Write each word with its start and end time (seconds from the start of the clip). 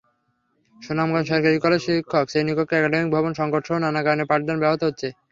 সুনামগঞ্জ 0.77 1.27
সরকারি 1.31 1.57
কলেজে 1.59 1.83
শিক্ষক, 1.87 2.25
শ্রেণীকক্ষ, 2.29 2.71
একাডেমিক 2.75 3.09
ভবন 3.15 3.31
সংকটসহ 3.39 3.75
নানা 3.79 4.01
কারণে 4.05 4.23
পাঠদান 4.29 4.57
ব্যাহত 4.61 4.81
হচ্ছে। 4.87 5.07